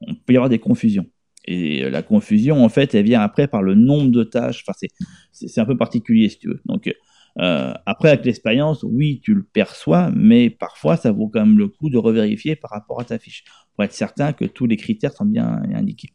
[0.00, 1.06] on peut y avoir des confusions.
[1.44, 4.64] Et la confusion, en fait, elle vient après par le nombre de tâches.
[4.66, 4.86] Enfin,
[5.32, 6.60] c'est un peu particulier, si tu veux.
[6.66, 6.92] Donc,
[7.40, 11.68] euh, après, avec l'expérience, oui, tu le perçois, mais parfois, ça vaut quand même le
[11.68, 13.44] coup de revérifier par rapport à ta fiche,
[13.78, 16.08] pour être certain que tous les critères sont bien indiqués.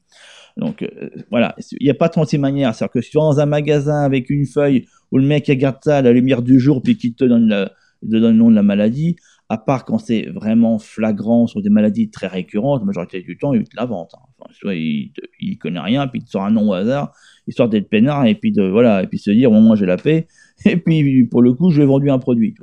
[0.57, 2.75] Donc, euh, voilà, il n'y a pas 36 manières.
[2.75, 5.77] C'est-à-dire que si tu vas dans un magasin avec une feuille où le mec regarde
[5.81, 7.69] ça à la lumière du jour, puis qu'il te donne,
[8.01, 9.15] te le nom de la maladie,
[9.47, 13.53] à part quand c'est vraiment flagrant sur des maladies très récurrentes, la majorité du temps,
[13.53, 14.11] il te la vente.
[14.15, 14.45] Hein.
[14.51, 17.13] Soit il, il connaît rien, puis il te sort un nom au hasard,
[17.47, 19.97] histoire d'être peinard, et puis de, voilà, et puis se dire, bon, moi j'ai la
[19.97, 20.27] paix,
[20.65, 22.55] et puis pour le coup, je vais vendu un produit.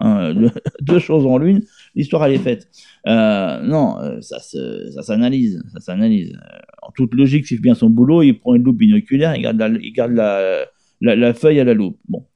[0.00, 0.34] Hein,
[0.80, 1.62] deux, choses en l'une,
[1.94, 2.68] l'histoire elle est faite.
[3.06, 4.38] Euh, non, euh, ça,
[5.02, 6.38] s'analyse, ça s'analyse.
[6.82, 9.58] En toute logique, s'il fait bien son boulot, il prend une loupe binoculaire, il garde
[9.58, 10.66] la, il la,
[11.00, 11.98] la, la feuille à la loupe.
[12.08, 12.26] Bon.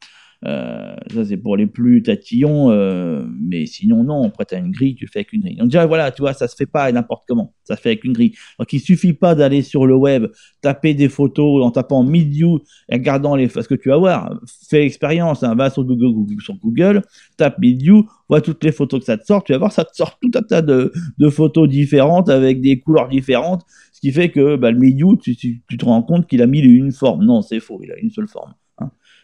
[0.46, 4.70] Euh, ça, c'est pour les plus tatillons, euh, mais sinon, non, on prête à une
[4.70, 5.56] grille, tu fais avec une grille.
[5.56, 8.04] Donc, déjà, voilà, tu vois, ça se fait pas n'importe comment, ça se fait avec
[8.04, 8.32] une grille.
[8.58, 10.26] Donc, il suffit pas d'aller sur le web,
[10.60, 13.48] taper des photos en tapant milieu et regardant les.
[13.48, 17.02] Parce que tu vas voir, fais l'expérience, hein, va sur Google, sur Google,
[17.36, 19.96] tape milieu, vois toutes les photos que ça te sort, tu vas voir, ça te
[19.96, 20.92] sort tout un tas de,
[21.30, 25.62] photos différentes avec des couleurs différentes, ce qui fait que bah, le milieu, tu, tu,
[25.68, 27.24] tu te rends compte qu'il a mis une forme.
[27.24, 28.52] Non, c'est faux, il a une seule forme.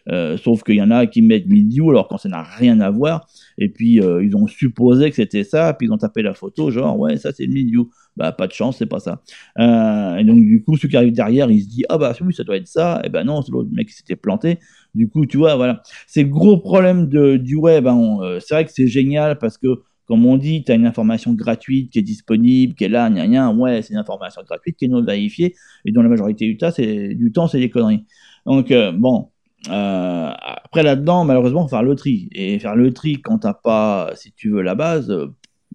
[0.08, 2.90] Euh, sauf qu'il y en a qui mettent milieu alors quand ça n'a rien à
[2.90, 3.26] voir.
[3.58, 6.70] Et puis euh, ils ont supposé que c'était ça, puis ils ont tapé la photo,
[6.70, 7.84] genre ouais ça c'est le milieu.
[8.16, 9.22] Bah pas de chance, c'est pas ça.
[9.58, 12.34] Euh, et donc du coup celui qui arrive derrière, il se dit ah bah oui
[12.34, 13.00] ça doit être ça.
[13.04, 14.58] Et ben non, c'est l'autre mec qui s'était planté.
[14.94, 17.86] Du coup tu vois voilà, c'est le gros problème de, du web.
[17.86, 18.18] Hein.
[18.40, 19.68] C'est vrai que c'est génial parce que
[20.06, 23.26] comme on dit, tu as une information gratuite qui est disponible, qui est là, gna
[23.28, 25.54] gna, ouais, c'est une information gratuite qui est non vérifiée,
[25.86, 28.04] et dans la majorité du temps, c'est du temps, c'est des conneries.
[28.44, 29.31] Donc, bon,
[29.68, 32.28] euh, après là-dedans, malheureusement, faire le tri.
[32.32, 35.28] Et faire le tri quand t'as pas, si tu veux, la base, euh,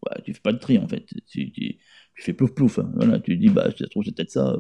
[0.04, 1.06] bah, tu fais pas de tri en fait.
[1.28, 1.78] Tu,
[2.16, 2.80] fais plouf plouf.
[2.80, 2.92] Hein.
[2.96, 4.58] Voilà, tu dis, bah, je trouve c'est peut-être ça,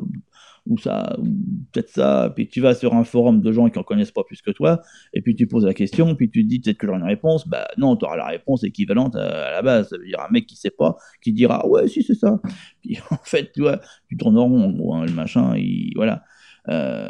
[0.67, 1.25] ou ça, ou
[1.71, 2.31] peut-être ça.
[2.35, 4.81] Puis tu vas sur un forum de gens qui en connaissent pas plus que toi,
[5.13, 7.47] et puis tu poses la question, puis tu te dis peut-être que j'aurai une réponse.
[7.47, 9.89] Bah non, tu auras la réponse équivalente à, la base.
[9.89, 12.39] Ça veut dire un mec qui sait pas, qui dira, ouais, si c'est ça.
[12.83, 16.23] Puis en fait, tu vois, tu tournes en rond, hein, le machin, il, voilà.
[16.69, 17.09] Euh,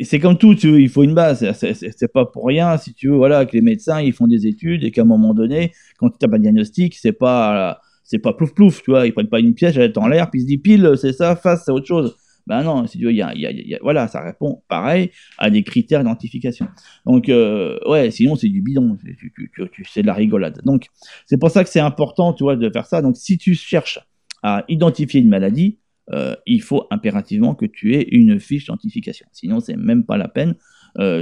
[0.00, 1.50] c'est comme tout, tu veux, il faut une base.
[1.52, 4.84] C'est pas pour rien, si tu veux, voilà, que les médecins ils font des études
[4.84, 8.54] et qu'à un moment donné, quand tu pas de diagnostic, c'est pas c'est pas plouf
[8.54, 10.46] plouf, tu vois, ils prennent pas une pièce, elle est en l'air, puis ils se
[10.46, 12.16] disent pile, c'est ça, face, c'est autre chose.
[12.46, 16.68] Ben non, si tu veux, y y voilà, ça répond pareil à des critères d'identification.
[17.04, 18.96] Donc, euh, ouais, sinon c'est du bidon,
[19.92, 20.60] c'est de la rigolade.
[20.64, 20.86] Donc,
[21.26, 23.02] c'est pour ça que c'est important, tu vois, de faire ça.
[23.02, 23.98] Donc, si tu cherches
[24.44, 25.78] à identifier une maladie,
[26.46, 29.26] il faut impérativement que tu aies une fiche d'identification.
[29.32, 30.54] Sinon, c'est même pas la peine.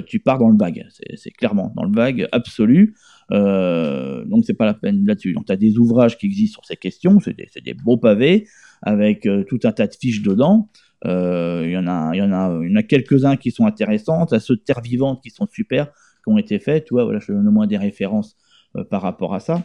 [0.07, 0.87] tu pars dans le vague.
[1.14, 2.94] C'est clairement dans le vague absolu.
[3.31, 5.33] donc, c'est pas la peine là-dessus.
[5.33, 7.18] Donc, tu as des ouvrages qui existent sur ces questions.
[7.20, 8.47] C'est des, des, beaux pavés
[8.83, 10.68] avec tout un tas de fiches dedans.
[11.05, 14.27] Il y en a, a, a quelques-uns qui sont intéressants.
[14.27, 16.85] Tu as ceux de Terre Vivante qui sont super, qui ont été faits.
[16.85, 18.37] Tu vois, voilà, je donne au moins des références
[18.90, 19.62] par rapport à ça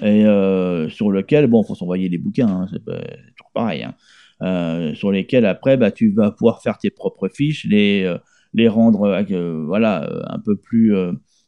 [0.00, 3.94] et euh, sur lequel, bon, faut s'envoyer des bouquins, hein, c'est toujours pareil, hein,
[4.42, 8.18] euh, sur lesquels après, bah, tu vas pouvoir faire tes propres fiches, les, euh,
[8.54, 10.94] les rendre, euh, voilà, un peu plus,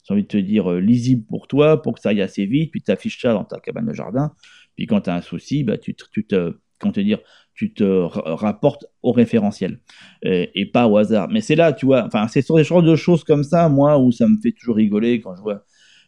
[0.05, 2.83] j'ai envie de te dire, lisible pour toi, pour que ça aille assez vite, puis
[2.83, 4.33] tu affiches ça dans ta cabane de jardin,
[4.77, 7.19] puis quand tu as un souci, bah, tu, tu te, comment te dire,
[7.55, 9.81] tu te rapportes au référentiel
[10.23, 11.29] et, pas au hasard.
[11.29, 14.27] Mais c'est là, tu vois, enfin, c'est sur des choses comme ça, moi, où ça
[14.29, 15.65] me fait toujours rigoler quand je vois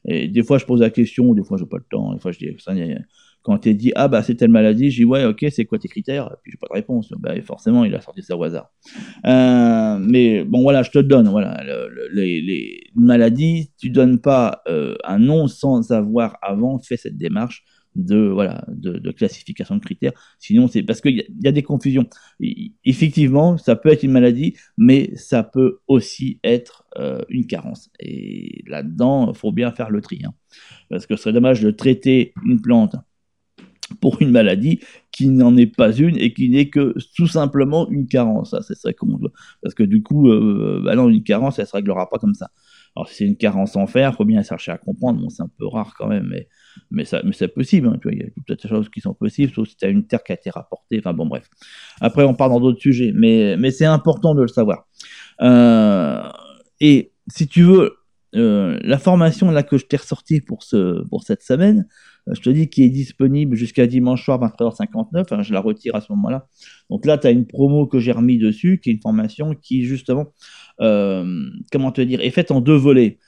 [0.06, 2.14] des fois, je pose la question, des fois, j'ai pas le temps.
[2.14, 2.72] Des fois, je dis, ça,
[3.46, 6.34] quand tu dit, ah bah c'est telle maladie, dis, ouais, ok, c'est quoi tes critères?
[6.42, 7.12] Puis, j'ai pas de réponse.
[7.16, 8.72] Bah, forcément, il a sorti ça au hasard.
[9.24, 11.28] Euh, mais bon, voilà, je te donne.
[11.28, 11.62] Voilà,
[12.12, 17.62] les, les, maladies, tu donnes pas euh, un nom sans avoir avant fait cette démarche
[17.94, 20.12] de voilà de, classification de critères.
[20.40, 22.06] Sinon, c'est parce qu'il y, a des confusions.
[22.84, 27.90] effectivement, ça peut être une maladie, mais ça peut aussi être euh, une carence.
[28.00, 30.34] Et là-dedans, il faut bien faire le tri, hein.
[30.90, 32.96] parce que ce serait dommage de traiter une plante
[34.00, 34.80] pour une maladie
[35.12, 38.54] qui n'en est pas une et qui n'est que tout simplement une carence.
[38.60, 39.18] Ça, qu'on
[39.62, 42.50] Parce que du coup, euh, bah non, une carence, elle se réglera pas comme ça.
[42.94, 45.20] Alors, si c'est une carence en fer, il faut bien chercher à comprendre.
[45.20, 46.48] Bon, c'est un peu rare quand même, mais
[46.90, 49.00] mais, ça, mais c'est possible, hein, tu vois, il y a toutes ces choses qui
[49.00, 51.48] sont possibles, sauf si tu as une terre qui a été rapportée, enfin bon, bref.
[52.00, 54.86] Après, on part dans d'autres sujets, mais, mais c'est important de le savoir.
[55.40, 56.22] Euh,
[56.80, 57.96] et si tu veux,
[58.34, 61.86] euh, la formation là que je t'ai ressortie pour, ce, pour cette semaine,
[62.32, 66.00] je te dis qu'il est disponible jusqu'à dimanche soir 23h59, hein, je la retire à
[66.00, 66.48] ce moment-là.
[66.90, 69.84] Donc là, tu as une promo que j'ai remis dessus, qui est une formation qui,
[69.84, 70.26] justement,
[70.78, 73.18] comment te dire, est faite en deux volets,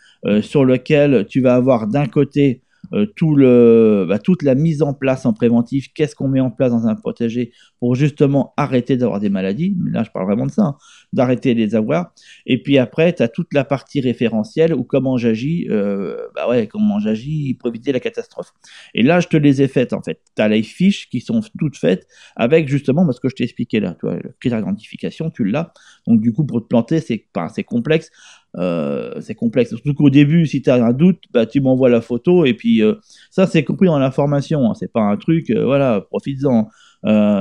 [0.42, 2.62] sur lequel tu vas avoir d'un côté
[2.94, 6.50] euh, tout le, bah, toute la mise en place en préventif, qu'est-ce qu'on met en
[6.50, 10.50] place dans un potager pour justement arrêter d'avoir des maladies, là je parle vraiment de
[10.50, 10.76] ça, hein,
[11.12, 12.12] d'arrêter de les avoir.
[12.46, 16.66] Et puis après, tu as toute la partie référentielle ou comment j'agis, euh, bah ouais,
[16.66, 18.52] comment j'agis pour éviter la catastrophe.
[18.94, 20.20] Et là, je te les ai faites en fait.
[20.36, 23.80] Tu as les fiches qui sont toutes faites avec justement parce que je t'ai expliqué
[23.80, 25.72] là, tu vois, le critère d'identification, tu l'as.
[26.06, 28.10] Donc du coup, pour te planter, c'est c'est complexe.
[28.58, 29.70] Euh, c'est complexe.
[29.70, 32.82] Surtout qu'au début, si tu as un doute, bah, tu m'envoies la photo et puis
[32.82, 32.94] euh,
[33.30, 34.70] ça, c'est compris dans la formation.
[34.70, 34.74] Hein.
[34.74, 36.68] C'est pas un truc, euh, voilà, profites-en.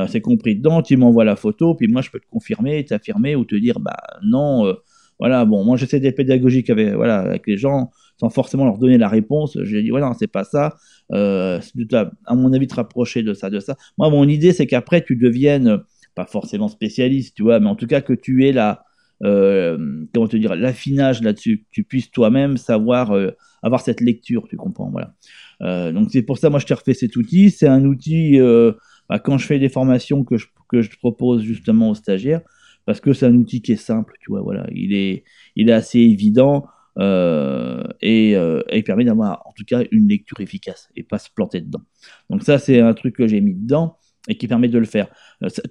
[0.07, 3.45] c'est compris dedans, tu m'envoies la photo, puis moi je peux te confirmer, t'affirmer ou
[3.45, 4.71] te dire, bah non,
[5.19, 8.97] voilà, bon, moi j'essaie d'être pédagogique avec, voilà, avec les gens sans forcément leur donner
[8.97, 9.57] la réponse.
[9.63, 10.75] Je dis, voilà, c'est pas ça.
[11.11, 13.75] à mon avis, te rapprocher de ça, de ça.
[13.97, 15.79] Moi, mon idée, c'est qu'après, tu deviennes,
[16.15, 18.83] pas forcément spécialiste, tu vois, mais en tout cas que tu aies la,
[19.23, 23.31] euh, comment te dire, l'affinage là-dessus, tu puisses toi-même savoir euh,
[23.63, 25.15] avoir cette lecture, tu comprends, voilà.
[25.61, 27.49] Euh, donc c'est pour ça, moi, je t'ai refait cet outil.
[27.49, 28.39] C'est un outil
[29.09, 32.41] bah, quand je fais des formations que je, que je propose justement aux stagiaires,
[32.85, 35.23] parce que c'est un outil qui est simple, tu vois, voilà, il est,
[35.55, 36.67] il est assez évident.
[36.99, 41.61] et, et, il permet d'avoir en tout cas une lecture efficace et pas se planter
[41.61, 41.81] dedans.
[42.29, 45.07] Donc ça c'est un truc que j'ai mis dedans et qui permet de le faire.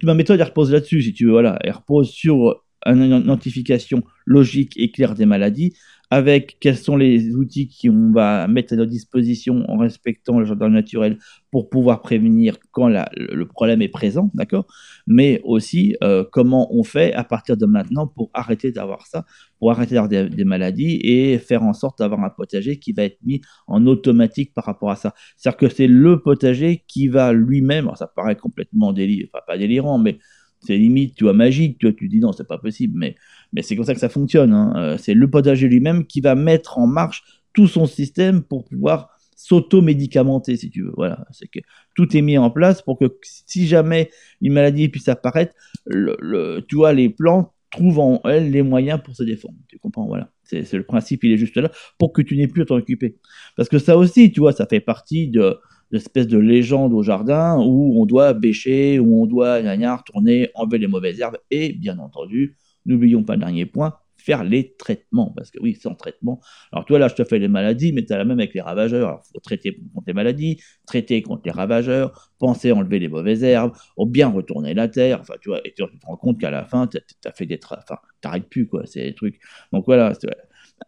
[0.02, 4.72] ma méthode elle repose là-dessus si tu veux, voilà, elle repose sur une identification logique
[4.76, 5.72] et claire des maladies,
[6.10, 10.68] avec quels sont les outils qu'on va mettre à notre disposition en respectant le jardin
[10.68, 11.18] naturel
[11.50, 14.66] pour pouvoir prévenir quand le problème est présent, d'accord?
[15.06, 19.24] Mais aussi euh, comment on fait à partir de maintenant pour arrêter d'avoir ça,
[19.58, 23.18] pour arrêter d'avoir des, maladies et faire en sorte d'avoir un potager qui va être
[23.24, 25.12] mis en automatique par rapport à ça.
[25.36, 30.18] C'est-à-dire que c'est le potager qui va lui-même, ça paraît complètement délirant, pas délirant, mais
[30.66, 33.16] c'est limite, tu vois, magique, tu, vois, tu dis non, c'est pas possible, mais,
[33.52, 34.52] mais c'est comme ça que ça fonctionne.
[34.52, 34.72] Hein.
[34.76, 39.10] Euh, c'est le potager lui-même qui va mettre en marche tout son système pour pouvoir
[39.36, 40.92] s'auto-médicamenter, si tu veux.
[40.96, 41.60] Voilà, c'est que
[41.94, 45.54] tout est mis en place pour que si jamais une maladie puisse apparaître,
[45.88, 49.56] tu vois, les plantes trouvent en elles les moyens pour se défendre.
[49.68, 50.30] Tu comprends, voilà.
[50.44, 53.16] C'est le principe, il est juste là pour que tu n'aies plus à t'en occuper.
[53.56, 55.56] Parce que ça aussi, tu vois, ça fait partie de,
[55.92, 60.78] d'espèces de légendes au jardin où on doit bêcher, où on doit gna, tourner, enlever
[60.78, 63.94] les mauvaises herbes et bien entendu, n'oublions pas le dernier point,
[64.26, 66.40] faire les traitements parce que oui, en traitement.
[66.72, 68.60] Alors toi là, je te fais les maladies, mais tu as la même avec les
[68.60, 69.08] ravageurs.
[69.08, 73.44] Alors, faut traiter contre les maladies, traiter contre les ravageurs, penser à enlever les mauvaises
[73.44, 75.20] herbes, ou bien retourner la terre.
[75.20, 76.98] Enfin, tu vois, et tu te rends compte qu'à la fin, tu
[77.34, 79.40] fait des enfin, t'arrêtes plus quoi, c'est des trucs.
[79.72, 80.12] Donc voilà,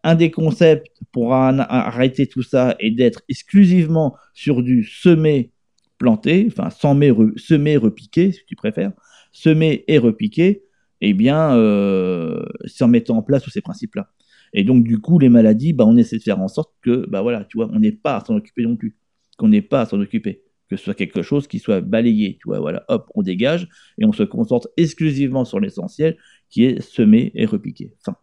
[0.03, 5.51] un des concepts pour arrêter tout ça est d'être exclusivement sur du semer
[5.97, 8.91] planté, enfin semer, semer repiqué si tu préfères,
[9.31, 10.63] semer et repiquer,
[11.01, 12.45] eh bien, euh,
[12.81, 14.11] en mettant en place tous ces principes-là.
[14.53, 17.21] Et donc, du coup, les maladies, bah, on essaie de faire en sorte que, bah
[17.21, 18.97] voilà, tu vois, on n'est pas à s'en occuper non plus,
[19.37, 22.47] qu'on n'ait pas à s'en occuper, que ce soit quelque chose qui soit balayé, tu
[22.47, 23.67] vois, voilà, hop, on dégage
[23.99, 26.17] et on se concentre exclusivement sur l'essentiel,
[26.49, 27.93] qui est semer et repiquer.
[28.01, 28.17] Enfin.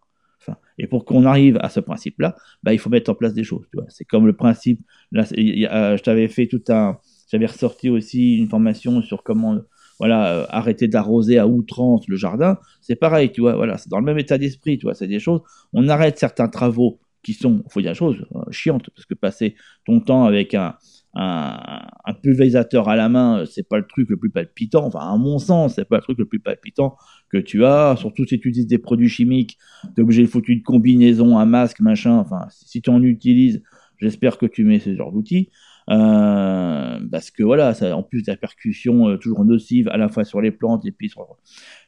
[0.78, 3.66] Et pour qu'on arrive à ce principe-là, bah, il faut mettre en place des choses.
[3.88, 4.80] C'est comme le principe,
[5.12, 9.58] là, je t'avais fait tout un, j'avais ressorti aussi une formation sur comment
[9.98, 13.98] voilà, euh, arrêter d'arroser à outrance le jardin, c'est pareil, tu vois, voilà, c'est dans
[13.98, 15.40] le même état d'esprit, tu c'est des choses,
[15.72, 19.56] on arrête certains travaux qui sont, faut dire la chose, euh, chiantes, parce que passer
[19.86, 20.76] ton temps avec un,
[21.18, 25.16] un, pulvérisateur à la main, euh, c'est pas le truc le plus palpitant, enfin, à
[25.16, 26.96] mon sens, c'est pas le truc le plus palpitant
[27.30, 29.58] que tu as, surtout si tu utilises des produits chimiques,
[29.94, 33.62] t'es obligé de foutre une combinaison, un masque, machin, enfin, si tu en utilises,
[33.98, 35.50] j'espère que tu mets ce genre d'outils.
[35.88, 40.24] Euh, parce que voilà, ça, en plus des répercussions euh, toujours nocives à la fois
[40.24, 41.36] sur les plantes et puis sur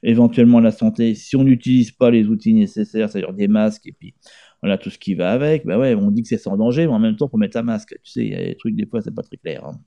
[0.04, 1.16] éventuellement la santé.
[1.16, 4.14] Si on n'utilise pas les outils nécessaires, c'est-à-dire des masques et puis
[4.62, 6.92] voilà tout ce qui va avec, bah ouais, on dit que c'est sans danger, mais
[6.92, 7.94] en même temps, faut mettre un masque.
[8.02, 9.64] Tu sais, il y a des trucs des fois, c'est pas très clair.
[9.64, 9.78] Hein.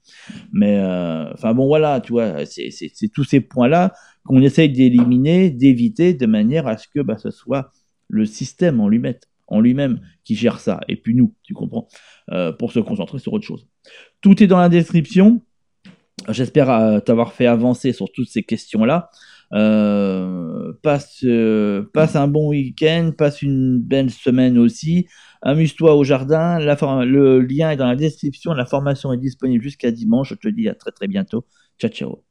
[0.54, 2.72] Mais euh, enfin bon, voilà, tu vois, c'est
[3.14, 3.94] tous ces points-là
[4.26, 7.72] qu'on essaye d'éliminer, d'éviter, de manière à ce que bah, ce soit
[8.08, 9.16] le système en lui-même
[9.52, 11.88] en lui-même qui gère ça, et puis nous, tu comprends,
[12.32, 13.68] euh, pour se concentrer sur autre chose.
[14.22, 15.42] Tout est dans la description.
[16.30, 19.10] J'espère euh, t'avoir fait avancer sur toutes ces questions-là.
[19.54, 21.26] Euh, passe,
[21.94, 25.08] passe un bon week-end, passe une belle semaine aussi.
[25.42, 26.60] Amuse-toi au jardin.
[26.60, 28.54] le lien est dans la description.
[28.54, 30.30] La formation est disponible jusqu'à dimanche.
[30.30, 31.46] Je te dis à très très bientôt.
[31.80, 32.31] Ciao ciao.